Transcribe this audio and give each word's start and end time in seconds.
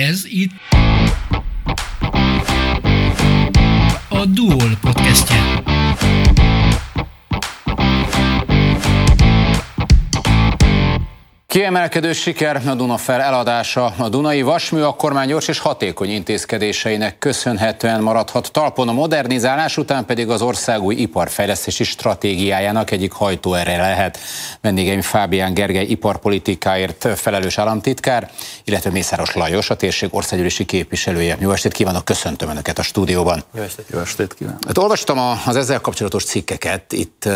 Ez 0.00 0.24
itt 0.24 0.52
a 4.08 4.24
Duol 4.24 4.76
podcastje. 4.80 5.63
Kiemelkedő 11.54 12.12
siker 12.12 12.62
a 12.66 12.74
Dunafer 12.74 13.20
eladása. 13.20 13.94
A 13.98 14.08
Dunai 14.08 14.42
Vasmű 14.42 14.80
a 14.80 14.92
kormány 14.92 15.28
gyors 15.28 15.48
és 15.48 15.58
hatékony 15.58 16.10
intézkedéseinek 16.10 17.18
köszönhetően 17.18 18.02
maradhat 18.02 18.52
talpon 18.52 18.88
a 18.88 18.92
modernizálás 18.92 19.76
után 19.76 20.04
pedig 20.04 20.30
az 20.30 20.42
ország 20.42 20.82
új 20.82 20.94
iparfejlesztési 20.94 21.84
stratégiájának 21.84 22.90
egyik 22.90 23.12
hajtóerre 23.12 23.76
lehet. 23.76 24.18
Vendégeim 24.60 25.00
Fábián 25.00 25.54
Gergely 25.54 25.84
iparpolitikáért 25.84 27.08
felelős 27.18 27.58
államtitkár, 27.58 28.30
illetve 28.64 28.90
Mészáros 28.90 29.34
Lajos, 29.34 29.70
a 29.70 29.76
térség 29.76 30.08
országgyűlési 30.12 30.64
képviselője. 30.64 31.36
Jó 31.40 31.50
estét 31.50 31.72
kívánok, 31.72 32.04
köszöntöm 32.04 32.48
Önöket 32.48 32.78
a 32.78 32.82
stúdióban. 32.82 33.44
Jó 33.54 33.62
estét, 33.62 33.86
Jó 33.92 33.98
estét 33.98 34.34
kívánok. 34.34 34.64
Hát 34.66 34.78
olvastam 34.78 35.18
az 35.46 35.56
ezzel 35.56 35.80
kapcsolatos 35.80 36.24
cikkeket, 36.24 36.92
itt 36.92 37.28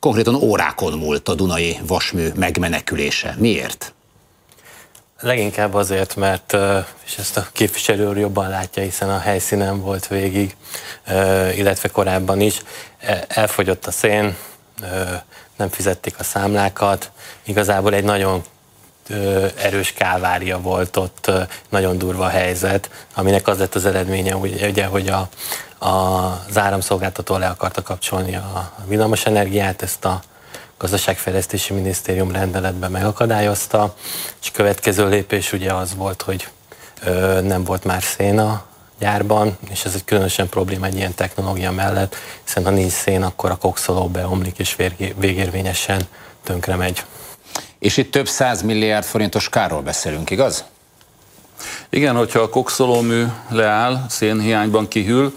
konkrétan 0.00 0.34
órákon 0.34 0.98
múlt 0.98 1.28
a 1.28 1.34
Dunai 1.34 1.78
vasmű 1.86 2.28
megmenekülése. 2.34 3.34
Miért? 3.38 3.92
Leginkább 5.20 5.74
azért, 5.74 6.16
mert, 6.16 6.56
és 7.04 7.18
ezt 7.18 7.36
a 7.36 7.46
képviselő 7.52 8.08
úr 8.08 8.18
jobban 8.18 8.48
látja, 8.48 8.82
hiszen 8.82 9.10
a 9.10 9.18
helyszínen 9.18 9.80
volt 9.80 10.06
végig, 10.06 10.56
illetve 11.54 11.88
korábban 11.88 12.40
is, 12.40 12.62
e, 12.98 13.24
elfogyott 13.28 13.86
a 13.86 13.90
szén, 13.90 14.36
nem 15.56 15.68
fizették 15.68 16.18
a 16.18 16.22
számlákat, 16.22 17.10
igazából 17.44 17.94
egy 17.94 18.04
nagyon 18.04 18.42
erős 19.62 19.92
kávária 19.92 20.60
volt 20.60 20.96
ott, 20.96 21.30
nagyon 21.68 21.98
durva 21.98 22.28
helyzet, 22.28 22.90
aminek 23.14 23.48
az 23.48 23.58
lett 23.58 23.74
az 23.74 23.86
eredménye, 23.86 24.36
ugye, 24.36 24.86
hogy 24.86 25.08
a, 25.08 25.28
az 25.78 26.58
áramszolgáltató 26.58 27.36
le 27.36 27.46
akarta 27.46 27.82
kapcsolni 27.82 28.36
a 28.36 28.72
villamos 28.86 29.26
energiát, 29.26 29.82
ezt 29.82 30.04
a 30.04 30.20
gazdaságfejlesztési 30.78 31.72
minisztérium 31.72 32.32
rendeletben 32.32 32.90
megakadályozta, 32.90 33.94
és 34.42 34.50
következő 34.50 35.08
lépés 35.08 35.52
ugye 35.52 35.72
az 35.72 35.94
volt, 35.94 36.22
hogy 36.22 36.48
ö, 37.04 37.40
nem 37.40 37.64
volt 37.64 37.84
már 37.84 38.02
szén 38.02 38.38
a 38.38 38.62
gyárban, 38.98 39.58
és 39.70 39.84
ez 39.84 39.94
egy 39.94 40.04
különösen 40.04 40.48
probléma 40.48 40.86
egy 40.86 40.96
ilyen 40.96 41.14
technológia 41.14 41.70
mellett, 41.70 42.16
hiszen 42.44 42.64
ha 42.64 42.70
nincs 42.70 42.92
szén, 42.92 43.22
akkor 43.22 43.50
a 43.50 43.56
kokszoló 43.56 44.08
beomlik, 44.08 44.58
és 44.58 44.76
végérvényesen 45.16 46.02
tönkre 46.44 46.76
megy. 46.76 47.04
És 47.78 47.96
itt 47.96 48.10
több 48.10 48.28
milliárd 48.64 49.04
forintos 49.04 49.48
kárról 49.48 49.80
beszélünk, 49.82 50.30
igaz? 50.30 50.64
Igen, 51.90 52.16
hogyha 52.16 52.40
a 52.40 52.48
kokszolómű 52.48 53.24
leáll, 53.48 54.04
szénhiányban 54.08 54.88
kihűl, 54.88 55.32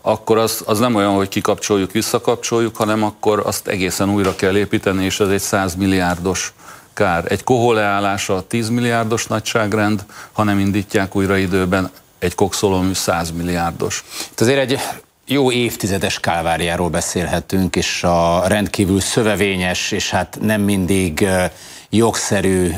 akkor 0.00 0.38
az, 0.38 0.62
az 0.66 0.78
nem 0.78 0.94
olyan, 0.94 1.14
hogy 1.14 1.28
kikapcsoljuk, 1.28 1.92
visszakapcsoljuk, 1.92 2.76
hanem 2.76 3.02
akkor 3.02 3.42
azt 3.46 3.68
egészen 3.68 4.10
újra 4.10 4.34
kell 4.36 4.56
építeni, 4.56 5.04
és 5.04 5.20
ez 5.20 5.28
egy 5.28 5.40
100 5.40 5.74
milliárdos 5.74 6.52
kár. 6.94 7.24
Egy 7.28 7.44
kohó 7.44 7.72
leállása 7.72 8.44
10 8.46 8.68
milliárdos 8.68 9.26
nagyságrend, 9.26 10.04
ha 10.32 10.42
nem 10.42 10.58
indítják 10.58 11.16
újra 11.16 11.36
időben, 11.36 11.90
egy 12.18 12.34
kokszolómű 12.34 12.92
100 12.92 13.30
milliárdos. 13.30 14.04
Itt 14.30 14.40
azért 14.40 14.58
egy 14.58 14.80
jó 15.26 15.52
évtizedes 15.52 16.20
kálváriáról 16.20 16.88
beszélhetünk, 16.88 17.76
és 17.76 18.02
a 18.02 18.42
rendkívül 18.46 19.00
szövevényes, 19.00 19.92
és 19.92 20.10
hát 20.10 20.38
nem 20.40 20.60
mindig 20.60 21.28
jogszerű 21.90 22.72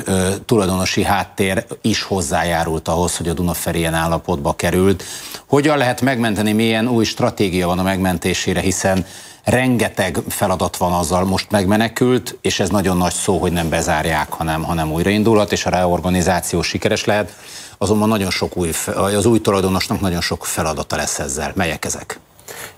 tulajdonosi 0.46 1.02
háttér 1.02 1.66
is 1.80 2.02
hozzájárult 2.02 2.88
ahhoz, 2.88 3.16
hogy 3.16 3.28
a 3.28 3.32
Dunafer 3.32 3.74
ilyen 3.74 3.94
állapotba 3.94 4.52
került. 4.52 5.04
Hogyan 5.46 5.78
lehet 5.78 6.00
megmenteni, 6.00 6.52
milyen 6.52 6.88
új 6.88 7.04
stratégia 7.04 7.66
van 7.66 7.78
a 7.78 7.82
megmentésére, 7.82 8.60
hiszen 8.60 9.06
rengeteg 9.44 10.18
feladat 10.28 10.76
van 10.76 10.92
azzal 10.92 11.24
most 11.24 11.50
megmenekült, 11.50 12.38
és 12.40 12.60
ez 12.60 12.68
nagyon 12.68 12.96
nagy 12.96 13.12
szó, 13.12 13.38
hogy 13.38 13.52
nem 13.52 13.68
bezárják, 13.68 14.32
hanem, 14.32 14.62
hanem 14.62 14.92
újraindulhat, 14.92 15.52
és 15.52 15.66
a 15.66 15.70
reorganizáció 15.70 16.62
sikeres 16.62 17.04
lehet. 17.04 17.32
Azonban 17.78 18.08
nagyon 18.08 18.30
sok 18.30 18.56
új, 18.56 18.70
az 18.94 19.26
új 19.26 19.40
tulajdonosnak 19.40 20.00
nagyon 20.00 20.20
sok 20.20 20.44
feladata 20.44 20.96
lesz 20.96 21.18
ezzel. 21.18 21.52
Melyek 21.54 21.84
ezek? 21.84 22.20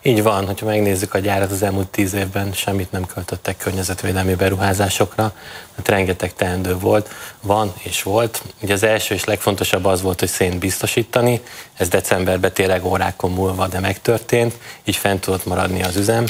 Így 0.03 0.23
van, 0.23 0.47
hogyha 0.47 0.67
megnézzük 0.67 1.15
a 1.15 1.19
gyárat 1.19 1.51
az 1.51 1.63
elmúlt 1.63 1.89
tíz 1.89 2.15
évben, 2.15 2.53
semmit 2.53 2.93
nem 2.93 3.07
költöttek 3.07 3.57
környezetvédelmi 3.57 4.35
beruházásokra, 4.35 5.33
mert 5.75 5.89
rengeteg 5.89 6.35
teendő 6.35 6.79
volt, 6.79 7.09
van 7.41 7.73
és 7.83 8.03
volt. 8.03 8.43
Ugye 8.63 8.73
az 8.73 8.83
első 8.83 9.15
és 9.15 9.25
legfontosabb 9.25 9.85
az 9.85 10.03
volt, 10.03 10.19
hogy 10.19 10.29
szént 10.29 10.59
biztosítani, 10.59 11.41
ez 11.77 11.89
decemberben 11.89 12.53
tényleg 12.53 12.85
órákon 12.85 13.31
múlva, 13.31 13.67
de 13.67 13.81
megtörtént, 13.81 14.55
így 14.85 14.97
fent 14.97 15.21
tudott 15.21 15.47
maradni 15.47 15.83
az 15.83 15.97
üzem 15.97 16.25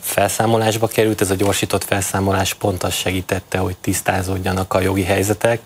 felszámolásba 0.00 0.86
került, 0.86 1.20
ez 1.20 1.30
a 1.30 1.34
gyorsított 1.34 1.84
felszámolás 1.84 2.54
pont 2.54 2.82
azt 2.82 2.96
segítette, 2.96 3.58
hogy 3.58 3.76
tisztázódjanak 3.76 4.74
a 4.74 4.80
jogi 4.80 5.02
helyzetek, 5.02 5.60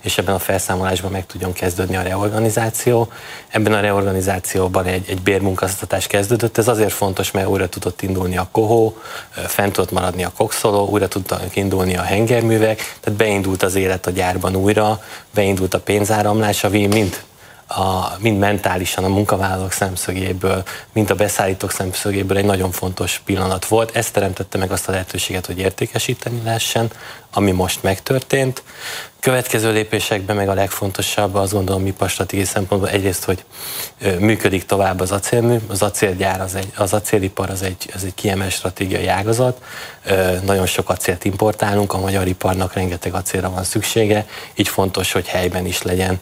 és 0.00 0.18
ebben 0.18 0.34
a 0.34 0.38
felszámolásban 0.38 1.10
meg 1.10 1.26
tudjon 1.26 1.52
kezdődni 1.52 1.96
a 1.96 2.02
reorganizáció. 2.02 3.08
Ebben 3.48 3.72
a 3.72 3.80
reorganizációban 3.80 4.84
egy, 4.84 5.04
egy 5.08 5.22
bérmunkaztatás 5.22 6.06
kezdődött, 6.06 6.58
ez 6.58 6.68
azért 6.68 6.92
fontos, 6.92 7.30
mert 7.30 7.48
újra 7.48 7.68
tudott 7.68 8.02
indulni 8.02 8.36
a 8.36 8.48
kohó, 8.52 8.96
fent 9.30 9.72
tudott 9.72 9.90
maradni 9.90 10.24
a 10.24 10.32
kokszoló, 10.36 10.88
újra 10.88 11.08
tudtak 11.08 11.56
indulni 11.56 11.96
a 11.96 12.02
hengerművek, 12.02 12.96
tehát 13.00 13.18
beindult 13.18 13.62
az 13.62 13.74
élet 13.74 14.06
a 14.06 14.10
gyárban 14.10 14.56
újra, 14.56 15.02
beindult 15.34 15.74
a 15.74 15.80
pénzáramlás, 15.80 16.64
ami 16.64 16.86
mind 16.86 17.26
a, 17.68 18.16
mind 18.18 18.38
mentálisan 18.38 19.04
a 19.04 19.08
munkavállalók 19.08 19.72
szemszögéből, 19.72 20.62
mind 20.92 21.10
a 21.10 21.14
beszállítók 21.14 21.70
szemszögéből 21.70 22.36
egy 22.36 22.44
nagyon 22.44 22.70
fontos 22.70 23.20
pillanat 23.24 23.64
volt. 23.66 23.96
Ez 23.96 24.10
teremtette 24.10 24.58
meg 24.58 24.70
azt 24.70 24.88
a 24.88 24.90
lehetőséget, 24.90 25.46
hogy 25.46 25.58
értékesíteni 25.58 26.40
lehessen, 26.44 26.90
ami 27.32 27.50
most 27.50 27.82
megtörtént. 27.82 28.62
Következő 29.20 29.72
lépésekben 29.72 30.36
meg 30.36 30.48
a 30.48 30.54
legfontosabb, 30.54 31.34
azt 31.34 31.52
gondolom 31.52 31.86
iparstratégiai 31.86 32.46
szempontból 32.46 32.90
egyrészt, 32.90 33.24
hogy 33.24 33.44
működik 34.18 34.64
tovább 34.66 35.00
az 35.00 35.12
acélmű, 35.12 35.56
az 35.68 35.82
acélgyár, 35.82 36.40
az, 36.40 36.54
egy, 36.54 36.72
az 36.76 36.92
acélipar 36.92 37.50
az 37.50 37.62
egy, 37.62 37.90
az 37.94 38.04
egy 38.04 38.14
kiemelt 38.14 38.50
stratégiai 38.50 39.06
ágazat, 39.06 39.62
nagyon 40.44 40.66
sok 40.66 40.90
acélt 40.90 41.24
importálunk, 41.24 41.92
a 41.92 41.98
magyar 41.98 42.26
iparnak 42.26 42.72
rengeteg 42.72 43.14
acélra 43.14 43.50
van 43.50 43.64
szüksége, 43.64 44.26
így 44.54 44.68
fontos, 44.68 45.12
hogy 45.12 45.26
helyben 45.26 45.66
is 45.66 45.82
legyen 45.82 46.20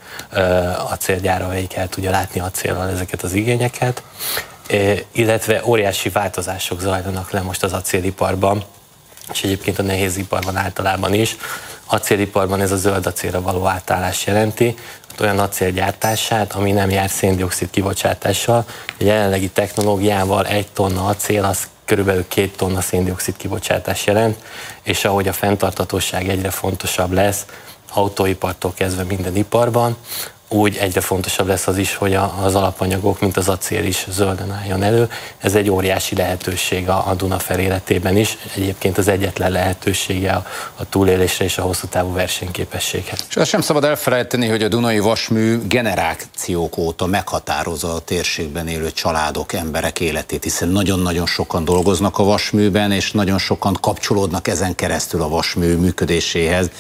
acélgyár, 0.91 1.43
amelyik 1.43 1.75
el 1.75 1.89
tudja 1.89 2.11
látni 2.11 2.41
acéllal 2.41 2.89
ezeket 2.89 3.23
az 3.23 3.33
igényeket, 3.33 4.03
illetve 5.13 5.63
óriási 5.65 6.09
változások 6.09 6.81
zajlanak 6.81 7.31
le 7.31 7.41
most 7.41 7.63
az 7.63 7.73
acéliparban, 7.73 8.65
és 9.33 9.43
egyébként 9.43 9.79
a 9.79 9.83
nehéziparban 9.83 10.57
általában 10.57 11.15
is. 11.15 11.37
Acéliparban 11.87 12.61
ez 12.61 12.73
a 12.73 12.77
zöld 12.77 13.07
acélra 13.07 13.41
való 13.41 13.67
átállás 13.67 14.27
jelenti, 14.27 14.75
olyan 15.21 15.39
acél 15.39 15.71
gyártását, 15.71 16.53
ami 16.53 16.73
nem 16.73 16.91
jár 16.91 17.11
széndiokszid 17.11 17.71
kibocsátással. 17.71 18.65
A 18.87 19.05
jelenlegi 19.05 19.49
technológiával 19.49 20.47
egy 20.47 20.67
tonna 20.73 21.07
acél 21.07 21.45
az 21.45 21.69
körülbelül 21.85 22.29
két 22.29 22.57
tonna 22.57 22.81
széndiokszid 22.81 23.37
kibocsátás 23.37 24.07
jelent, 24.07 24.37
és 24.83 25.05
ahogy 25.05 25.29
a 25.29 25.33
fenntartatóság 25.33 26.29
egyre 26.29 26.51
fontosabb 26.51 27.13
lesz, 27.13 27.45
autóipartól 27.93 28.73
kezdve 28.75 29.03
minden 29.03 29.37
iparban, 29.37 29.97
úgy 30.57 30.77
egyre 30.77 31.01
fontosabb 31.01 31.47
lesz 31.47 31.67
az 31.67 31.79
is, 31.79 31.95
hogy 31.95 32.15
az 32.43 32.55
alapanyagok, 32.55 33.21
mint 33.21 33.37
az 33.37 33.49
acél 33.49 33.85
is 33.85 34.07
zölden 34.11 34.53
álljon 34.53 34.83
elő. 34.83 35.11
Ez 35.39 35.55
egy 35.55 35.71
óriási 35.71 36.15
lehetőség 36.15 36.89
a, 36.89 37.09
a 37.09 37.15
Dunafer 37.15 37.59
életében 37.59 38.17
is, 38.17 38.39
egyébként 38.55 38.99
az 38.99 39.09
egyetlen 39.09 39.51
lehetősége 39.51 40.33
a, 40.33 40.47
a 40.77 40.89
túlélésre 40.89 41.45
és 41.45 41.59
a 41.59 41.63
hosszú 41.63 41.87
távú 41.87 42.13
versenyképességhez. 42.13 43.27
És 43.29 43.37
azt 43.37 43.51
sem 43.51 43.61
szabad 43.61 43.85
elfelejteni, 43.85 44.49
hogy 44.49 44.63
a 44.63 44.69
Dunai 44.69 44.99
Vasmű 44.99 45.59
generációk 45.67 46.77
óta 46.77 47.07
meghatározza 47.07 47.95
a 47.95 47.99
térségben 47.99 48.69
élő 48.69 48.91
családok, 48.93 49.53
emberek 49.53 50.01
életét, 50.01 50.43
hiszen 50.43 50.69
nagyon-nagyon 50.69 51.27
sokan 51.27 51.65
dolgoznak 51.65 52.19
a 52.19 52.25
vasműben, 52.25 52.93
és 52.93 53.13
nagyon 53.13 53.39
sokan 53.39 53.77
kapcsolódnak 53.81 54.49
ezen 54.49 54.75
keresztül 54.75 55.23
a 55.23 55.29
vasmű 55.29 55.77
működéséhez. 55.77 56.71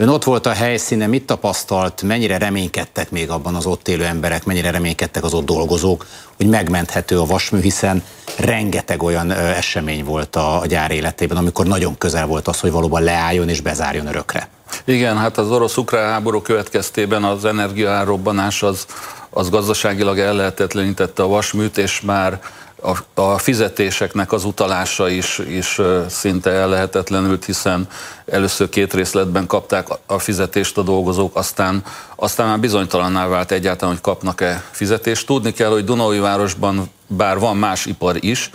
Ön 0.00 0.08
ott 0.08 0.24
volt 0.24 0.46
a 0.46 0.52
helyszínen, 0.52 1.08
mit 1.08 1.26
tapasztalt, 1.26 2.02
mennyire 2.02 2.38
reménykedtek 2.38 3.10
még 3.10 3.30
abban 3.30 3.54
az 3.54 3.66
ott 3.66 3.88
élő 3.88 4.04
emberek, 4.04 4.44
mennyire 4.44 4.70
reménykedtek 4.70 5.24
az 5.24 5.34
ott 5.34 5.44
dolgozók, 5.44 6.06
hogy 6.36 6.46
megmenthető 6.46 7.20
a 7.20 7.26
vasmű, 7.26 7.60
hiszen 7.60 8.02
rengeteg 8.38 9.02
olyan 9.02 9.30
esemény 9.30 10.04
volt 10.04 10.36
a, 10.36 10.62
gyár 10.66 10.90
életében, 10.90 11.36
amikor 11.36 11.66
nagyon 11.66 11.98
közel 11.98 12.26
volt 12.26 12.48
az, 12.48 12.60
hogy 12.60 12.70
valóban 12.70 13.02
leálljon 13.02 13.48
és 13.48 13.60
bezárjon 13.60 14.06
örökre. 14.06 14.48
Igen, 14.84 15.18
hát 15.18 15.38
az 15.38 15.50
orosz-ukrán 15.50 16.10
háború 16.10 16.40
következtében 16.40 17.24
az 17.24 17.44
energiárobbanás 17.44 18.62
az, 18.62 18.86
az 19.30 19.50
gazdaságilag 19.50 20.18
ellehetetlenítette 20.18 21.22
a 21.22 21.28
vasműt, 21.28 21.78
és 21.78 22.00
már 22.00 22.40
a, 22.82 23.20
a 23.20 23.38
fizetéseknek 23.38 24.32
az 24.32 24.44
utalása 24.44 25.08
is, 25.08 25.38
is 25.38 25.80
szinte 26.08 26.50
ellehetetlenült, 26.50 27.44
hiszen 27.44 27.88
először 28.26 28.68
két 28.68 28.94
részletben 28.94 29.46
kapták 29.46 29.88
a 30.06 30.18
fizetést 30.18 30.78
a 30.78 30.82
dolgozók, 30.82 31.36
aztán, 31.36 31.82
aztán 32.16 32.48
már 32.48 32.60
bizonytalanná 32.60 33.26
vált 33.26 33.50
egyáltalán, 33.50 33.94
hogy 33.94 34.02
kapnak-e 34.02 34.64
fizetést. 34.70 35.26
Tudni 35.26 35.52
kell, 35.52 35.70
hogy 35.70 36.20
városban 36.20 36.90
bár 37.06 37.38
van 37.38 37.56
más 37.56 37.86
ipar 37.86 38.16
is, 38.20 38.50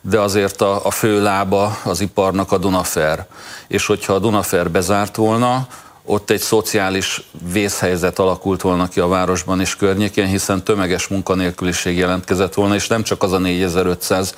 de 0.00 0.18
azért 0.18 0.60
a, 0.60 0.86
a 0.86 0.90
fő 0.90 1.22
lába 1.22 1.78
az 1.84 2.00
iparnak 2.00 2.52
a 2.52 2.58
Dunafer. 2.58 3.26
És 3.68 3.86
hogyha 3.86 4.12
a 4.12 4.18
Dunafer 4.18 4.70
bezárt 4.70 5.16
volna, 5.16 5.66
ott 6.10 6.30
egy 6.30 6.40
szociális 6.40 7.22
vészhelyzet 7.52 8.18
alakult 8.18 8.60
volna 8.60 8.88
ki 8.88 9.00
a 9.00 9.08
városban 9.08 9.60
és 9.60 9.76
környékén, 9.76 10.26
hiszen 10.26 10.64
tömeges 10.64 11.08
munkanélküliség 11.08 11.96
jelentkezett 11.96 12.54
volna, 12.54 12.74
és 12.74 12.86
nem 12.86 13.02
csak 13.02 13.22
az 13.22 13.32
a 13.32 13.38
4500 13.38 14.34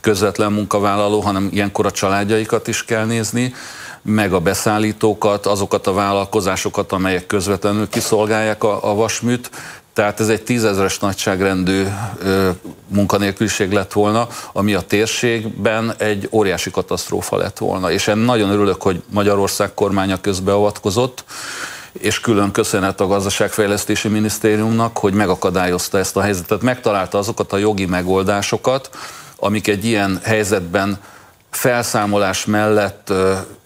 közvetlen 0.00 0.52
munkavállaló, 0.52 1.20
hanem 1.20 1.48
ilyenkor 1.52 1.86
a 1.86 1.90
családjaikat 1.90 2.68
is 2.68 2.84
kell 2.84 3.04
nézni, 3.04 3.54
meg 4.02 4.32
a 4.32 4.40
beszállítókat, 4.40 5.46
azokat 5.46 5.86
a 5.86 5.92
vállalkozásokat, 5.92 6.92
amelyek 6.92 7.26
közvetlenül 7.26 7.88
kiszolgálják 7.88 8.64
a, 8.64 8.90
a 8.90 8.94
vasműt, 8.94 9.50
tehát 9.94 10.20
ez 10.20 10.28
egy 10.28 10.42
tízezeres 10.42 10.98
nagyságrendű 10.98 11.86
munkanélküliség 12.86 13.72
lett 13.72 13.92
volna, 13.92 14.28
ami 14.52 14.74
a 14.74 14.80
térségben 14.80 15.94
egy 15.98 16.28
óriási 16.30 16.70
katasztrófa 16.70 17.36
lett 17.36 17.58
volna. 17.58 17.90
És 17.90 18.06
én 18.06 18.16
nagyon 18.16 18.50
örülök, 18.50 18.82
hogy 18.82 19.02
Magyarország 19.10 19.74
kormánya 19.74 20.20
közbeavatkozott, 20.20 21.24
és 21.92 22.20
külön 22.20 22.50
köszönet 22.50 23.00
a 23.00 23.06
gazdaságfejlesztési 23.06 24.08
minisztériumnak, 24.08 24.98
hogy 24.98 25.12
megakadályozta 25.12 25.98
ezt 25.98 26.16
a 26.16 26.20
helyzetet, 26.20 26.62
megtalálta 26.62 27.18
azokat 27.18 27.52
a 27.52 27.56
jogi 27.56 27.86
megoldásokat, 27.86 28.90
amik 29.36 29.68
egy 29.68 29.84
ilyen 29.84 30.20
helyzetben 30.22 30.98
felszámolás 31.50 32.44
mellett 32.44 33.12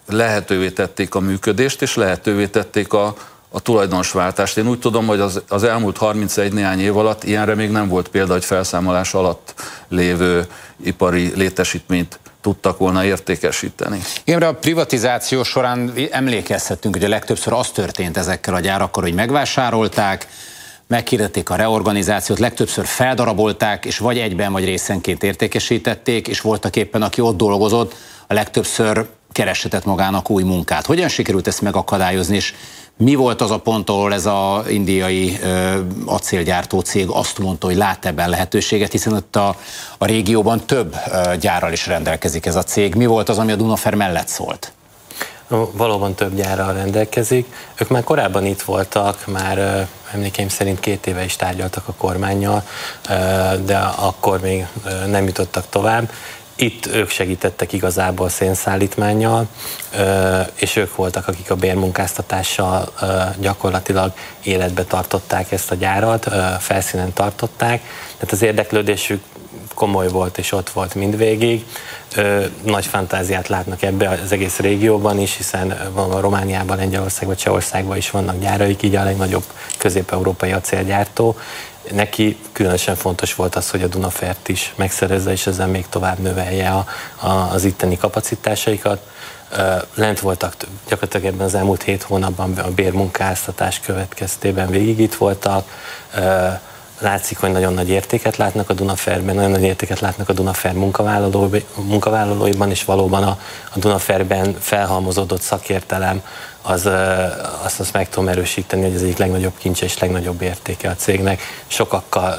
lehetővé 0.07 0.69
tették 0.69 1.15
a 1.15 1.19
működést, 1.19 1.81
és 1.81 1.95
lehetővé 1.95 2.47
tették 2.47 2.93
a, 2.93 3.15
a 3.49 3.59
tulajdonosváltást. 3.59 4.57
Én 4.57 4.67
úgy 4.67 4.79
tudom, 4.79 5.07
hogy 5.07 5.19
az, 5.19 5.41
az 5.47 5.63
elmúlt 5.63 5.97
31 5.97 6.53
néhány 6.53 6.79
év 6.79 6.97
alatt 6.97 7.23
ilyenre 7.23 7.55
még 7.55 7.69
nem 7.69 7.87
volt 7.87 8.07
példa, 8.07 8.33
hogy 8.33 8.45
felszámolás 8.45 9.13
alatt 9.13 9.53
lévő 9.87 10.47
ipari 10.83 11.31
létesítményt 11.35 12.19
tudtak 12.41 12.77
volna 12.77 13.03
értékesíteni. 13.03 13.99
Igen, 14.23 14.41
a 14.41 14.51
privatizáció 14.51 15.43
során 15.43 15.93
emlékezhetünk, 16.11 16.95
hogy 16.95 17.03
a 17.03 17.09
legtöbbször 17.09 17.53
az 17.53 17.69
történt 17.69 18.17
ezekkel 18.17 18.53
a 18.53 18.59
gyárakkal, 18.59 19.03
hogy 19.03 19.13
megvásárolták, 19.13 20.27
meghirdették 20.87 21.49
a 21.49 21.55
reorganizációt, 21.55 22.39
legtöbbször 22.39 22.85
feldarabolták, 22.85 23.85
és 23.85 23.97
vagy 23.97 24.17
egyben, 24.17 24.51
vagy 24.51 24.65
részenként 24.65 25.23
értékesítették, 25.23 26.27
és 26.27 26.41
voltak 26.41 26.75
éppen, 26.75 27.01
aki 27.01 27.21
ott 27.21 27.37
dolgozott, 27.37 27.95
a 28.27 28.33
legtöbbször 28.33 29.05
keresetett 29.31 29.85
magának 29.85 30.29
új 30.29 30.43
munkát. 30.43 30.85
Hogyan 30.85 31.09
sikerült 31.09 31.47
ezt 31.47 31.61
megakadályozni, 31.61 32.35
és 32.35 32.53
mi 33.03 33.15
volt 33.15 33.41
az 33.41 33.51
a 33.51 33.57
pont, 33.57 33.89
ahol 33.89 34.13
ez 34.13 34.25
a 34.25 34.63
indiai 34.67 35.39
ö, 35.43 35.79
acélgyártó 36.05 36.79
cég 36.79 37.09
azt 37.09 37.39
mondta, 37.39 37.67
hogy 37.67 37.75
lát 37.75 38.05
ebben 38.05 38.29
lehetőséget, 38.29 38.91
hiszen 38.91 39.13
ott 39.13 39.35
a, 39.35 39.55
a 39.97 40.05
régióban 40.05 40.65
több 40.65 40.95
ö, 41.11 41.35
gyárral 41.35 41.71
is 41.71 41.87
rendelkezik 41.87 42.45
ez 42.45 42.55
a 42.55 42.63
cég. 42.63 42.95
Mi 42.95 43.05
volt 43.05 43.29
az, 43.29 43.37
ami 43.37 43.51
a 43.51 43.55
Dunafer 43.55 43.95
mellett 43.95 44.27
szólt? 44.27 44.71
Valóban 45.71 46.13
több 46.13 46.35
gyárral 46.35 46.73
rendelkezik. 46.73 47.53
Ők 47.75 47.87
már 47.87 48.03
korábban 48.03 48.45
itt 48.45 48.61
voltak, 48.61 49.27
már 49.27 49.87
emlékeim 50.13 50.49
szerint 50.49 50.79
két 50.79 51.07
éve 51.07 51.23
is 51.23 51.35
tárgyaltak 51.35 51.87
a 51.87 51.93
kormányjal, 51.97 52.63
de 53.65 53.77
akkor 53.77 54.39
még 54.39 54.67
nem 55.07 55.25
jutottak 55.25 55.69
tovább 55.69 56.11
itt 56.61 56.85
ők 56.85 57.09
segítettek 57.09 57.73
igazából 57.73 58.29
szénszállítmányjal, 58.29 59.47
és 60.55 60.75
ők 60.75 60.95
voltak, 60.95 61.27
akik 61.27 61.51
a 61.51 61.55
bérmunkáztatással 61.55 62.93
gyakorlatilag 63.39 64.11
életbe 64.43 64.83
tartották 64.83 65.51
ezt 65.51 65.71
a 65.71 65.75
gyárat, 65.75 66.27
felszínen 66.59 67.13
tartották, 67.13 67.81
tehát 68.13 68.31
az 68.31 68.41
érdeklődésük 68.41 69.23
komoly 69.73 70.07
volt 70.07 70.37
és 70.37 70.51
ott 70.51 70.69
volt 70.69 70.95
mindvégig. 70.95 71.65
Nagy 72.63 72.85
fantáziát 72.85 73.47
látnak 73.47 73.81
ebbe 73.81 74.19
az 74.23 74.31
egész 74.31 74.57
régióban 74.57 75.19
is, 75.19 75.37
hiszen 75.37 75.91
van 75.93 76.21
Romániában, 76.21 76.77
Lengyelországban, 76.77 77.35
Csehországban 77.35 77.97
is 77.97 78.09
vannak 78.09 78.39
gyáraik, 78.39 78.81
így 78.83 78.95
a 78.95 79.03
legnagyobb 79.03 79.43
közép-európai 79.77 80.51
acélgyártó, 80.51 81.35
neki 81.91 82.37
különösen 82.51 82.95
fontos 82.95 83.35
volt 83.35 83.55
az, 83.55 83.69
hogy 83.69 83.83
a 83.83 83.87
Dunafert 83.87 84.47
is 84.49 84.73
megszerezze, 84.75 85.31
és 85.31 85.47
ezzel 85.47 85.67
még 85.67 85.85
tovább 85.89 86.19
növelje 86.19 86.69
a, 86.69 86.85
a, 87.15 87.29
az 87.29 87.63
itteni 87.63 87.97
kapacitásaikat. 87.97 88.99
Lent 89.93 90.19
voltak 90.19 90.55
gyakorlatilag 90.87 91.25
ebben 91.25 91.45
az 91.45 91.55
elmúlt 91.55 91.83
hét 91.83 92.03
hónapban 92.03 92.57
a 92.57 92.71
bérmunkáztatás 92.71 93.79
következtében 93.79 94.69
végig 94.69 94.99
itt 94.99 95.15
voltak. 95.15 95.67
Látszik, 96.99 97.37
hogy 97.37 97.51
nagyon 97.51 97.73
nagy 97.73 97.89
értéket 97.89 98.37
látnak 98.37 98.69
a 98.69 98.73
Dunaferben, 98.73 99.35
nagyon 99.35 99.51
nagy 99.51 99.63
értéket 99.63 99.99
látnak 99.99 100.29
a 100.29 100.33
Dunafer 100.33 100.73
munkavállalóiban, 101.75 102.69
és 102.69 102.85
valóban 102.85 103.23
a, 103.23 103.39
a 103.73 103.79
Dunaferben 103.79 104.55
felhalmozódott 104.59 105.41
szakértelem 105.41 106.21
az, 106.61 106.85
azt, 107.63 107.79
azt 107.79 107.93
meg 107.93 108.09
tudom 108.09 108.29
erősíteni, 108.29 108.83
hogy 108.83 108.95
ez 108.95 109.01
egyik 109.01 109.17
legnagyobb 109.17 109.57
kincse 109.57 109.85
és 109.85 109.99
legnagyobb 109.99 110.41
értéke 110.41 110.89
a 110.89 110.95
cégnek. 110.95 111.41
Sokakkal 111.67 112.37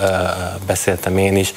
beszéltem 0.67 1.19
én 1.19 1.37
is, 1.37 1.53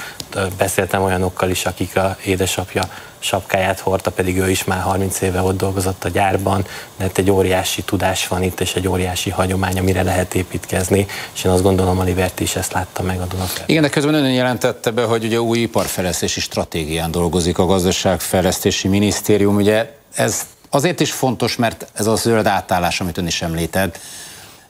beszéltem 0.57 1.01
olyanokkal 1.01 1.49
is, 1.49 1.65
akik 1.65 1.95
a 1.95 2.17
édesapja 2.23 2.83
sapkáját 3.19 3.79
hordta, 3.79 4.11
pedig 4.11 4.37
ő 4.37 4.49
is 4.49 4.63
már 4.63 4.81
30 4.81 5.21
éve 5.21 5.41
ott 5.41 5.57
dolgozott 5.57 6.03
a 6.03 6.09
gyárban, 6.09 6.65
de 6.97 7.03
hát 7.03 7.17
egy 7.17 7.31
óriási 7.31 7.81
tudás 7.81 8.27
van 8.27 8.43
itt, 8.43 8.59
és 8.59 8.75
egy 8.75 8.87
óriási 8.87 9.29
hagyomány, 9.29 9.79
amire 9.79 10.03
lehet 10.03 10.35
építkezni, 10.35 11.05
és 11.33 11.43
én 11.43 11.51
azt 11.51 11.63
gondolom, 11.63 11.99
a 11.99 12.03
Livert 12.03 12.39
is 12.39 12.55
ezt 12.55 12.73
látta 12.73 13.03
meg 13.03 13.21
a 13.21 13.25
Dunafel. 13.25 13.63
Igen, 13.67 13.81
de 13.81 13.89
közben 13.89 14.13
ön 14.13 14.31
jelentette 14.31 14.91
be, 14.91 15.03
hogy 15.03 15.23
ugye 15.23 15.41
új 15.41 15.57
iparfejlesztési 15.57 16.39
stratégián 16.39 17.11
dolgozik 17.11 17.57
a 17.57 17.65
gazdaságfejlesztési 17.65 18.87
minisztérium, 18.87 19.55
ugye 19.55 19.91
ez 20.15 20.41
Azért 20.73 20.99
is 20.99 21.11
fontos, 21.11 21.55
mert 21.55 21.85
ez 21.93 22.07
a 22.07 22.15
zöld 22.15 22.45
átállás, 22.45 23.01
amit 23.01 23.17
ön 23.17 23.27
is 23.27 23.41
említett, 23.41 23.99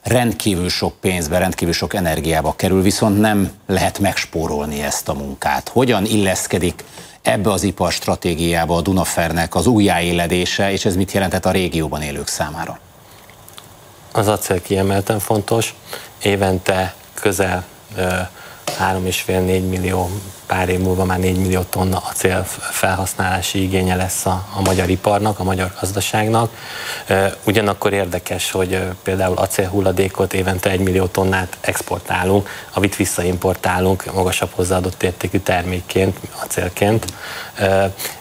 rendkívül 0.02 0.70
sok 0.70 0.94
pénzbe, 1.02 1.38
rendkívül 1.38 1.74
sok 1.74 1.94
energiába 1.94 2.56
kerül, 2.56 2.82
viszont 2.82 3.20
nem 3.20 3.52
lehet 3.68 4.00
megspórolni 4.00 4.82
ezt 4.82 5.10
a 5.10 5.14
munkát. 5.14 5.70
Hogyan 5.70 6.06
illeszkedik 6.06 6.84
ebbe 7.22 7.52
az 7.52 7.64
iparstratégiába 7.64 8.76
a 8.76 8.82
Dunafernek 8.82 9.56
az 9.56 9.68
újjáéledése, 9.68 10.72
és 10.72 10.86
ez 10.86 10.96
mit 10.96 11.12
jelentett 11.12 11.46
a 11.46 11.52
régióban 11.52 12.02
élők 12.02 12.28
számára? 12.28 12.80
Az 14.12 14.28
acél 14.28 14.62
kiemelten 14.62 15.20
fontos. 15.20 15.76
Évente 16.22 16.96
közel 17.14 17.66
3,5-4 17.98 19.70
millió 19.70 20.10
pár 20.54 20.70
év 20.70 20.80
múlva 20.80 21.06
már 21.06 21.20
4 21.20 21.38
millió 21.38 21.62
tonna 21.62 21.98
acél 22.10 22.44
felhasználási 22.72 23.64
igénye 23.64 23.96
lesz 23.96 24.26
a, 24.26 24.46
a 24.56 24.62
magyar 24.62 24.90
iparnak, 24.90 25.40
a 25.40 25.44
magyar 25.44 25.74
gazdaságnak. 25.80 26.52
Ugyanakkor 27.44 27.94
érdekes, 27.94 28.52
hogy 28.52 28.80
például 29.04 29.38
acélhulladékot 29.38 30.34
évente 30.34 30.70
1 30.70 30.80
millió 30.80 31.06
tonnát 31.06 31.58
exportálunk, 31.62 32.50
amit 32.74 32.96
visszaimportálunk 32.96 34.14
magasabb 34.14 34.50
hozzáadott 34.52 35.04
értékű 35.04 35.40
termékként, 35.40 36.18
acélként. 36.44 37.06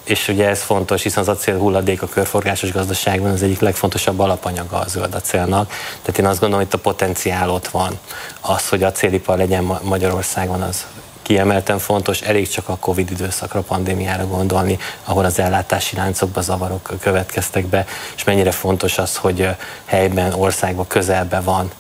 És 0.05 0.29
ugye 0.29 0.49
ez 0.49 0.63
fontos, 0.63 1.03
hiszen 1.03 1.23
az 1.23 1.29
acélhulladék 1.29 2.03
a 2.03 2.07
körforgásos 2.07 2.73
gazdaságban 2.73 3.31
az 3.31 3.43
egyik 3.43 3.61
legfontosabb 3.61 4.21
alapanyaga 4.21 4.79
a 4.79 4.89
zöld 4.89 5.15
acélnak. 5.15 5.73
Tehát 6.03 6.19
én 6.19 6.27
azt 6.27 6.41
gondolom, 6.41 6.65
hogy 6.65 6.75
itt 6.75 6.81
a 6.81 6.91
potenciál 6.91 7.51
ott 7.51 7.69
van. 7.69 7.99
Az, 8.41 8.69
hogy 8.69 8.83
acélipar 8.83 9.39
legyen 9.39 9.79
Magyarországon, 9.83 10.63
az 10.63 10.87
kiemelten 11.23 11.79
fontos, 11.79 12.21
elég 12.21 12.49
csak 12.49 12.69
a 12.69 12.77
Covid 12.77 13.11
időszakra, 13.11 13.61
pandémiára 13.61 14.27
gondolni, 14.27 14.79
ahol 15.05 15.25
az 15.25 15.39
ellátási 15.39 15.97
láncokba 15.97 16.41
zavarok 16.41 16.91
következtek 17.01 17.67
be, 17.67 17.87
és 18.17 18.25
mennyire 18.25 18.51
fontos 18.51 18.99
az, 18.99 19.17
hogy 19.17 19.49
helyben, 19.85 20.33
országban, 20.33 20.87
közelben 20.87 21.45
van 21.45 21.71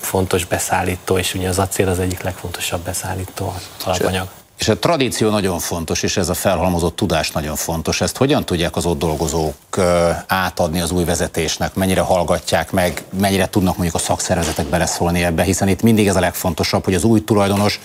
fontos 0.00 0.44
beszállító, 0.44 1.18
és 1.18 1.34
ugye 1.34 1.48
az 1.48 1.58
acél 1.58 1.88
az 1.88 1.98
egyik 1.98 2.22
legfontosabb 2.22 2.80
beszállító 2.80 3.54
alapanyag. 3.84 4.28
És 4.58 4.68
a 4.68 4.78
tradíció 4.78 5.30
nagyon 5.30 5.58
fontos, 5.58 6.02
és 6.02 6.16
ez 6.16 6.28
a 6.28 6.34
felhalmozott 6.34 6.96
tudás 6.96 7.30
nagyon 7.30 7.56
fontos. 7.56 8.00
Ezt 8.00 8.16
hogyan 8.16 8.44
tudják 8.44 8.76
az 8.76 8.86
ott 8.86 8.98
dolgozók 8.98 9.54
átadni 10.26 10.80
az 10.80 10.90
új 10.90 11.04
vezetésnek? 11.04 11.74
Mennyire 11.74 12.00
hallgatják 12.00 12.70
meg, 12.70 13.02
mennyire 13.20 13.48
tudnak 13.48 13.76
mondjuk 13.76 13.94
a 13.96 14.04
szakszervezetek 14.04 14.66
beleszólni 14.66 15.24
ebbe, 15.24 15.42
hiszen 15.42 15.68
itt 15.68 15.82
mindig 15.82 16.06
ez 16.08 16.16
a 16.16 16.20
legfontosabb, 16.20 16.84
hogy 16.84 16.94
az 16.94 17.04
új 17.04 17.24
tulajdonos 17.24 17.80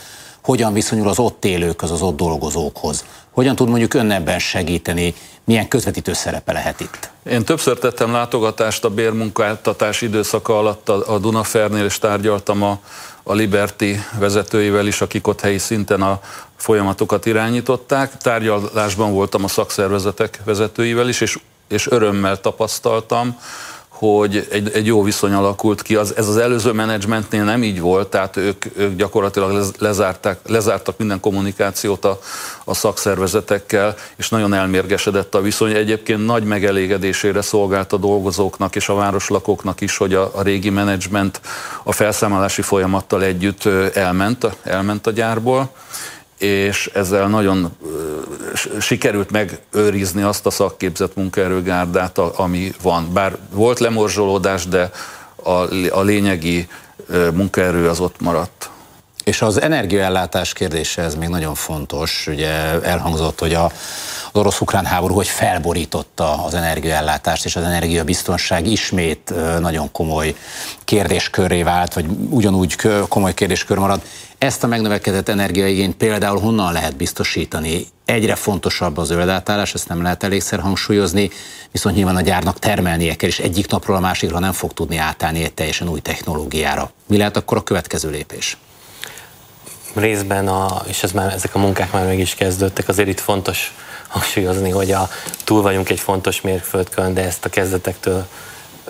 hogyan 0.48 0.74
viszonyul 0.74 1.08
az 1.08 1.20
ott 1.20 1.46
élőkhöz, 1.46 1.92
az 1.92 2.02
ott 2.02 2.16
dolgozókhoz. 2.16 3.06
Hogyan 3.32 3.56
tud 3.56 3.70
mondjuk 3.70 3.94
ön 3.94 4.12
ebben 4.12 4.40
segíteni, 4.40 5.14
milyen 5.44 5.68
közvetítő 5.68 6.14
szerepe 6.14 6.52
lehet 6.52 6.80
itt? 6.80 7.10
Én 7.30 7.46
többször 7.46 7.78
tettem 7.78 8.12
látogatást 8.12 8.86
a 8.86 8.90
bérmunkáltatás 8.90 10.02
időszaka 10.02 10.58
alatt 10.58 10.90
a 10.90 11.18
Dunafernél, 11.20 11.86
és 11.86 12.00
tárgyaltam 12.00 12.64
a, 12.64 12.80
a 13.24 13.34
Liberty 13.34 13.84
vezetőivel 14.20 14.88
is, 14.88 15.02
akik 15.02 15.28
ott 15.28 15.42
helyi 15.42 15.58
szinten 15.58 16.02
a 16.02 16.20
folyamatokat 16.56 17.26
irányították. 17.26 18.18
Tárgyalásban 18.18 19.14
voltam 19.14 19.44
a 19.44 19.48
szakszervezetek 19.48 20.40
vezetőivel 20.44 21.10
is, 21.10 21.22
és, 21.22 21.40
és 21.68 21.88
örömmel 21.88 22.42
tapasztaltam, 22.42 23.40
hogy 23.98 24.48
egy, 24.52 24.72
egy 24.74 24.86
jó 24.86 25.04
viszony 25.04 25.34
alakult 25.34 25.82
ki. 25.82 25.96
Az, 25.96 26.16
ez 26.16 26.28
az 26.28 26.38
előző 26.38 26.72
menedzsmentnél 26.72 27.44
nem 27.44 27.64
így 27.64 27.80
volt, 27.80 28.08
tehát 28.08 28.38
ők, 28.38 28.66
ők 28.76 28.96
gyakorlatilag 28.96 29.74
lezárták, 29.78 30.40
lezártak 30.46 30.98
minden 30.98 31.20
kommunikációt 31.20 32.06
a, 32.06 32.20
a 32.64 32.74
szakszervezetekkel, 32.74 33.96
és 34.16 34.30
nagyon 34.30 34.54
elmérgesedett 34.54 35.36
a 35.36 35.42
viszony. 35.42 35.72
Egyébként 35.72 36.26
nagy 36.26 36.44
megelégedésére 36.44 37.42
szolgált 37.42 37.94
a 37.94 37.98
dolgozóknak 37.98 38.76
és 38.76 38.90
a 38.90 38.96
városlakóknak 38.96 39.82
is, 39.82 39.98
hogy 39.98 40.14
a, 40.14 40.32
a 40.34 40.42
régi 40.42 40.70
menedzsment 40.70 41.42
a 41.84 41.92
felszámolási 41.92 42.62
folyamattal 42.62 43.24
együtt 43.24 43.66
elment, 43.94 44.48
elment 44.64 45.08
a 45.08 45.12
gyárból 45.12 45.72
és 46.38 46.90
ezzel 46.94 47.28
nagyon 47.28 47.78
sikerült 48.80 49.32
megőrizni 49.32 50.22
azt 50.22 50.46
a 50.46 50.50
szakképzett 50.50 51.16
munkaerőgárdát, 51.16 52.18
ami 52.18 52.74
van. 52.82 53.14
Bár 53.14 53.38
volt 53.52 53.80
lemorzsolódás, 53.80 54.66
de 54.66 54.92
a, 55.44 56.02
lényegi 56.02 56.68
munkaerő 57.34 57.90
az 57.90 58.00
ott 58.00 58.20
maradt. 58.20 58.70
És 59.24 59.42
az 59.42 59.62
energiaellátás 59.62 60.54
kérdése 60.54 61.02
ez 61.02 61.16
még 61.16 61.30
nagyon 61.30 61.56
fontos. 61.56 62.28
Ugye 62.28 62.82
elhangzott, 62.82 63.40
hogy 63.40 63.54
a, 63.54 63.72
az 64.38 64.44
orosz-ukrán 64.44 64.86
háború 64.86 65.14
hogy 65.14 65.28
felborította 65.28 66.44
az 66.44 66.54
energiaellátást, 66.54 67.46
és 67.46 67.56
az 67.56 67.64
energiabiztonság 67.64 68.68
ismét 68.68 69.34
nagyon 69.60 69.92
komoly 69.92 70.36
kérdéskörré 70.84 71.64
vált, 71.64 71.94
vagy 71.94 72.06
ugyanúgy 72.30 72.76
komoly 73.08 73.34
kérdéskör 73.34 73.78
marad. 73.78 74.02
Ezt 74.38 74.64
a 74.64 74.68
megnövekedett 74.68 75.30
energiaigényt 75.30 75.96
például 75.96 76.40
honnan 76.40 76.74
lehet 76.74 76.96
biztosítani? 76.96 77.86
Egyre 78.06 78.36
fontosabb 78.36 78.98
az 78.98 79.08
zöld 79.08 79.30
átállás, 79.30 79.74
ezt 79.74 79.88
nem 79.88 80.02
lehet 80.02 80.24
elégszer 80.24 80.60
hangsúlyozni, 80.60 81.30
viszont 81.72 81.96
nyilván 81.96 82.16
a 82.16 82.22
gyárnak 82.22 82.60
termelnie 82.60 83.16
kell, 83.16 83.30
és 83.30 83.40
egyik 83.40 83.70
napról 83.70 83.96
a 83.96 84.00
másikra 84.00 84.40
nem 84.40 84.52
fog 84.52 84.74
tudni 84.74 84.98
átállni 84.98 85.44
egy 85.44 85.54
teljesen 85.54 85.90
új 85.90 86.00
technológiára. 86.00 86.92
Mi 87.08 87.18
lehet 87.18 87.38
akkor 87.38 87.58
a 87.58 87.64
következő 87.64 88.10
lépés? 88.10 88.58
Részben, 89.94 90.48
a, 90.48 90.82
és 90.88 91.04
ez 91.04 91.12
már, 91.12 91.34
ezek 91.34 91.56
a 91.56 91.60
munkák 91.60 91.92
már 91.92 92.06
meg 92.06 92.20
is 92.20 92.36
kezdődtek, 92.36 92.88
azért 92.88 93.08
itt 93.08 93.20
fontos 93.20 93.74
hangsúlyozni, 94.08 94.70
hogy 94.70 94.92
a, 94.92 95.10
túl 95.44 95.62
vagyunk 95.62 95.90
egy 95.90 96.00
fontos 96.00 96.42
mérföldkön, 96.42 97.14
de 97.14 97.24
ezt 97.24 97.46
a 97.46 97.50
kezdetektől 97.50 98.26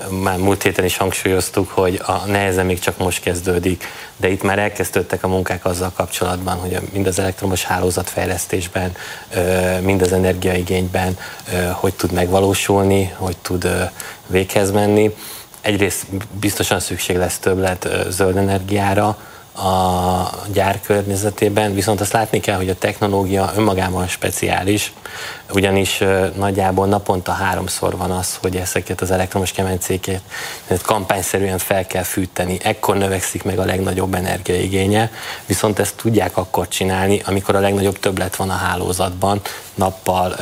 már 0.10 0.38
múlt 0.38 0.64
héten 0.64 0.86
is 0.86 0.98
hangsúlyoztuk, 0.98 1.70
hogy 1.70 2.02
a 2.06 2.26
nehezen 2.26 2.66
még 2.66 2.80
csak 2.80 2.98
most 2.98 3.22
kezdődik, 3.22 3.84
de 4.18 4.30
itt 4.30 4.44
már 4.44 4.60
elkezdődtek 4.60 5.24
a 5.24 5.28
munkák 5.28 5.66
azzal 5.66 5.92
kapcsolatban, 5.96 6.58
hogy 6.58 6.80
mind 6.92 7.08
az 7.08 7.20
elektromos 7.20 7.64
hálózatfejlesztésben, 7.64 8.96
mind 9.82 10.02
az 10.02 10.14
energiaigényben 10.14 11.18
hogy 11.72 11.94
tud 11.94 12.12
megvalósulni, 12.12 13.14
hogy 13.18 13.38
tud 13.38 13.92
véghez 14.28 14.72
menni. 14.72 15.16
Egyrészt 15.62 16.06
biztosan 16.40 16.80
szükség 16.80 17.18
lesz 17.18 17.38
többlet 17.38 17.88
zöld 18.10 18.38
energiára, 18.38 19.18
a 19.58 20.30
gyár 20.54 20.82
környezetében, 20.82 21.74
viszont 21.74 22.02
azt 22.02 22.14
látni 22.14 22.40
kell, 22.40 22.56
hogy 22.56 22.70
a 22.70 22.76
technológia 22.78 23.52
önmagában 23.56 24.08
speciális, 24.08 24.94
ugyanis 25.54 26.04
nagyjából 26.36 26.88
naponta 26.88 27.32
háromszor 27.32 27.98
van 27.98 28.12
az, 28.12 28.38
hogy 28.42 28.56
ezeket 28.56 29.02
az 29.02 29.12
elektromos 29.12 29.52
kemencéket 29.52 30.22
kampányszerűen 30.82 31.58
fel 31.58 31.88
kell 31.88 32.04
fűteni, 32.04 32.58
ekkor 32.64 32.98
növekszik 32.98 33.44
meg 33.44 33.60
a 33.60 33.66
legnagyobb 33.66 34.14
energiaigénye, 34.14 35.12
viszont 35.46 35.80
ezt 35.80 35.96
tudják 35.96 36.38
akkor 36.38 36.68
csinálni, 36.68 37.22
amikor 37.26 37.56
a 37.56 37.60
legnagyobb 37.60 38.00
többlet 38.00 38.36
van 38.36 38.50
a 38.50 38.54
hálózatban, 38.54 39.42
nappal, 39.76 40.36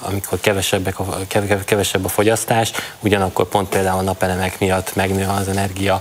amikor 0.00 0.40
kevesebbek 0.40 0.98
a, 0.98 1.18
kevesebb 1.64 2.04
a 2.04 2.08
fogyasztás, 2.08 2.72
ugyanakkor 3.00 3.48
pont 3.48 3.68
például 3.68 3.98
a 3.98 4.02
napelemek 4.02 4.60
miatt 4.60 4.94
megnő 4.94 5.26
az 5.26 5.48
energia 5.48 6.00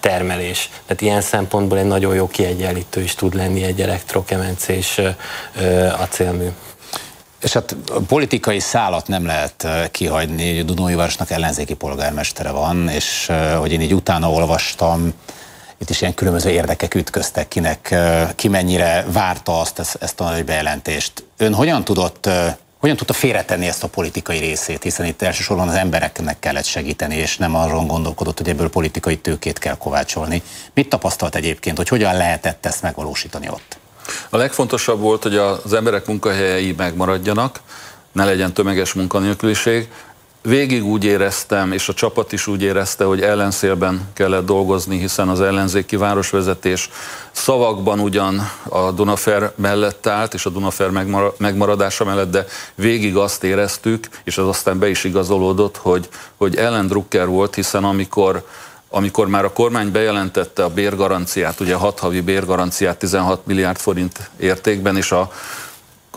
termelés. 0.00 0.70
Tehát 0.86 1.02
ilyen 1.02 1.20
szempontból 1.20 1.78
egy 1.78 1.86
nagyon 1.86 2.14
jó 2.14 2.28
kiegyenlítő 2.28 3.02
is 3.02 3.14
tud 3.14 3.34
lenni 3.34 3.62
egy 3.62 3.80
elektrokemencés 3.80 5.00
acélmű. 5.98 6.48
És 7.40 7.52
hát 7.52 7.76
a 7.90 8.00
politikai 8.00 8.60
szálat 8.60 9.08
nem 9.08 9.26
lehet 9.26 9.66
kihagyni, 9.90 10.62
Dunói 10.62 10.94
Városnak 10.94 11.30
ellenzéki 11.30 11.74
polgármestere 11.74 12.50
van, 12.50 12.88
és 12.88 13.30
hogy 13.58 13.72
én 13.72 13.80
így 13.80 13.94
utána 13.94 14.30
olvastam, 14.30 15.12
itt 15.80 15.90
is 15.90 16.00
ilyen 16.00 16.14
különböző 16.14 16.50
érdekek 16.50 16.94
ütköztek, 16.94 17.48
kinek, 17.48 17.94
ki 18.34 18.48
mennyire 18.48 19.04
várta 19.12 19.60
azt, 19.60 19.78
ezt, 19.78 19.96
ezt 20.00 20.20
a 20.20 20.24
nagy 20.24 20.44
bejelentést. 20.44 21.24
Ön 21.36 21.54
hogyan 21.54 21.84
tudott 21.84 22.28
hogyan 22.78 22.96
tudta 22.96 23.12
félretenni 23.12 23.66
ezt 23.66 23.82
a 23.82 23.88
politikai 23.88 24.38
részét, 24.38 24.82
hiszen 24.82 25.06
itt 25.06 25.22
elsősorban 25.22 25.68
az 25.68 25.74
embereknek 25.74 26.38
kellett 26.38 26.64
segíteni, 26.64 27.14
és 27.14 27.36
nem 27.36 27.54
arról 27.54 27.84
gondolkodott, 27.84 28.38
hogy 28.38 28.48
ebből 28.48 28.70
politikai 28.70 29.16
tőkét 29.16 29.58
kell 29.58 29.76
kovácsolni. 29.76 30.42
Mit 30.74 30.88
tapasztalt 30.88 31.34
egyébként, 31.34 31.76
hogy 31.76 31.88
hogyan 31.88 32.16
lehetett 32.16 32.66
ezt 32.66 32.82
megvalósítani 32.82 33.48
ott? 33.48 33.78
A 34.30 34.36
legfontosabb 34.36 35.00
volt, 35.00 35.22
hogy 35.22 35.36
az 35.36 35.72
emberek 35.72 36.06
munkahelyei 36.06 36.74
megmaradjanak, 36.76 37.60
ne 38.12 38.24
legyen 38.24 38.52
tömeges 38.52 38.92
munkanélküliség, 38.92 39.88
végig 40.42 40.84
úgy 40.84 41.04
éreztem, 41.04 41.72
és 41.72 41.88
a 41.88 41.94
csapat 41.94 42.32
is 42.32 42.46
úgy 42.46 42.62
érezte, 42.62 43.04
hogy 43.04 43.20
ellenszélben 43.22 44.08
kellett 44.14 44.46
dolgozni, 44.46 44.98
hiszen 44.98 45.28
az 45.28 45.40
ellenzéki 45.40 45.96
városvezetés 45.96 46.90
szavakban 47.30 48.00
ugyan 48.00 48.50
a 48.68 48.90
Dunafer 48.90 49.52
mellett 49.56 50.06
állt, 50.06 50.34
és 50.34 50.46
a 50.46 50.50
Dunafer 50.50 50.90
megmaradása 51.38 52.04
mellett, 52.04 52.30
de 52.30 52.46
végig 52.74 53.16
azt 53.16 53.44
éreztük, 53.44 54.08
és 54.24 54.38
az 54.38 54.46
aztán 54.46 54.78
be 54.78 54.88
is 54.88 55.04
igazolódott, 55.04 55.76
hogy, 55.76 56.08
hogy 56.36 56.56
Ellen 56.56 56.86
Drucker 56.86 57.26
volt, 57.26 57.54
hiszen 57.54 57.84
amikor 57.84 58.46
amikor 58.88 59.28
már 59.28 59.44
a 59.44 59.52
kormány 59.52 59.92
bejelentette 59.92 60.64
a 60.64 60.68
bérgaranciát, 60.68 61.60
ugye 61.60 61.74
a 61.74 61.78
hat 61.78 61.98
havi 61.98 62.20
bérgaranciát 62.20 62.98
16 62.98 63.46
milliárd 63.46 63.78
forint 63.78 64.30
értékben, 64.36 64.96
és 64.96 65.12
a 65.12 65.32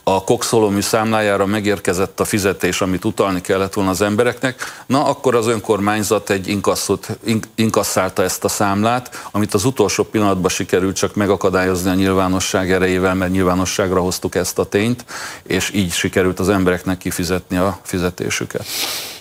a 0.04 0.24
kokszolómű 0.24 0.82
számlájára 0.82 1.46
megérkezett 1.46 2.20
a 2.20 2.26
fizetés, 2.26 2.82
amit 2.82 3.06
utalni 3.06 3.42
kellett 3.42 3.74
volna 3.74 3.90
az 3.90 4.02
embereknek, 4.02 4.84
na 4.86 5.06
akkor 5.06 5.36
az 5.36 5.48
önkormányzat 5.48 6.30
egy 6.30 6.48
inkasszot, 6.48 7.08
inkasszálta 7.56 8.24
ezt 8.24 8.44
a 8.44 8.48
számlát, 8.48 9.28
amit 9.32 9.54
az 9.54 9.66
utolsó 9.66 10.04
pillanatban 10.04 10.50
sikerült 10.50 10.96
csak 10.96 11.16
megakadályozni 11.16 11.90
a 11.90 11.94
nyilvánosság 11.94 12.72
erejével, 12.72 13.16
mert 13.16 13.32
nyilvánosságra 13.32 14.02
hoztuk 14.02 14.36
ezt 14.36 14.60
a 14.60 14.66
tényt, 14.66 15.06
és 15.44 15.72
így 15.74 15.92
sikerült 15.92 16.40
az 16.40 16.50
embereknek 16.50 16.98
kifizetni 16.98 17.58
a 17.58 17.80
fizetésüket. 17.84 18.66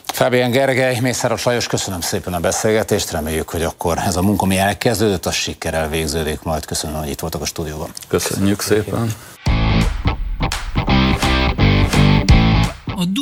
Fábián 0.05 0.51
Gergely, 0.51 0.99
Mészáros 1.01 1.45
Lajos, 1.45 1.67
köszönöm 1.67 2.01
szépen 2.01 2.33
a 2.33 2.41
beszélgetést, 2.41 3.11
reméljük, 3.11 3.51
hogy 3.51 3.63
akkor 3.63 3.99
ez 3.99 4.17
a 4.17 4.23
munka, 4.23 4.45
ami 4.45 4.57
elkezdődött, 4.59 5.27
az 5.27 5.35
sikerrel 5.35 5.89
végződik 5.89 6.43
majd. 6.43 6.65
Köszönöm, 6.65 6.97
hogy 6.97 7.09
itt 7.09 7.21
voltak 7.21 7.41
a 7.41 7.45
stúdióban. 7.45 7.91
Köszönjük 8.09 8.61
szépen. 8.61 9.15
A 9.45 9.60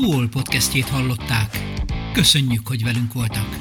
Duol 0.00 0.28
podcastjét 0.28 0.88
hallották. 0.88 1.62
Köszönjük, 2.12 2.68
hogy 2.68 2.84
velünk 2.84 3.12
voltak. 3.12 3.56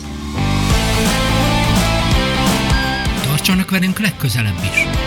Tartsanak 3.22 3.70
velünk 3.70 4.00
legközelebb 4.00 4.60
is! 4.64 5.07